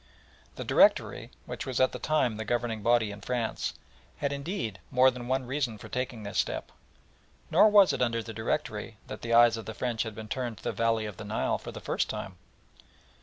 [0.55, 3.75] The Directory, which was at the time the governing body in France,
[4.17, 6.71] had indeed more than one reason for taking this step,
[7.51, 10.57] nor was it under the Directory that the eyes of the French had been turned
[10.57, 12.37] to the valley of the Nile for the first time.